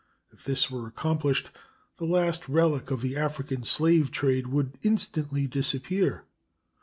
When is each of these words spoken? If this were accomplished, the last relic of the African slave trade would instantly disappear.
If 0.31 0.43
this 0.45 0.71
were 0.71 0.87
accomplished, 0.87 1.51
the 1.99 2.05
last 2.05 2.49
relic 2.49 2.89
of 2.89 3.01
the 3.01 3.15
African 3.15 3.63
slave 3.63 4.09
trade 4.09 4.47
would 4.47 4.79
instantly 4.81 5.45
disappear. 5.45 6.25